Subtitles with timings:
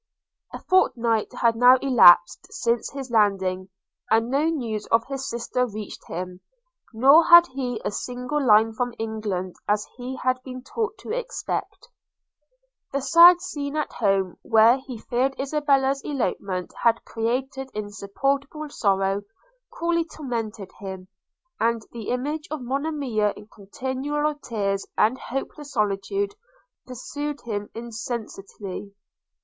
[0.51, 3.69] A fortnight had now elapsed since his landing,
[4.09, 6.41] and no news of his sister reached him,
[6.91, 11.87] nor had he a single line from England as he had been taught to expect.
[12.91, 19.21] The sad scene at home, where he feared Isabella's elopement had created insupportable sorrow,
[19.71, 21.09] cruelly tormented him;
[21.59, 26.33] and the image of Monimia in continual tears and hopeless solitude,
[26.87, 28.95] pursued him incessantly.